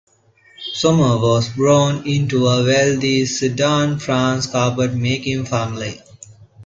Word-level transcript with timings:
Sommer 0.73 1.15
was 1.19 1.49
born 1.49 2.07
into 2.07 2.47
a 2.47 2.63
wealthy 2.63 3.27
Sedan, 3.27 3.99
France 3.99 4.47
carpet 4.47 4.95
making 4.95 5.45
family. 5.45 6.01